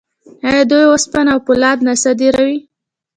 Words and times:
آیا 0.47 0.63
دوی 0.69 0.85
وسپنه 0.89 1.31
او 1.35 1.39
فولاد 1.45 1.77
نه 1.87 1.93
صادروي؟ 2.03 2.57